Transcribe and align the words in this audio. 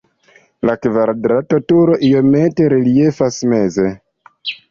La 0.67 0.75
kvadrata 0.85 1.59
turo 1.71 1.97
iomete 2.09 2.67
reliefas 2.75 3.39
meze. 3.53 3.87